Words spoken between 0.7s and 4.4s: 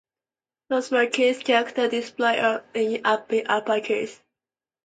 Lower case characters display or print as uppercase.